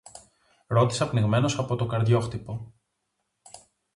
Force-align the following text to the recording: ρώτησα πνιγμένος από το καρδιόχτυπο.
ρώτησα 0.67 1.09
πνιγμένος 1.09 1.57
από 1.59 1.75
το 1.75 1.85
καρδιόχτυπο. 1.85 2.73